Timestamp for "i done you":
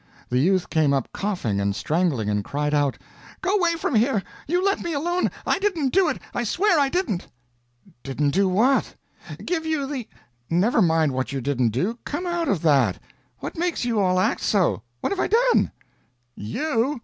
15.19-16.99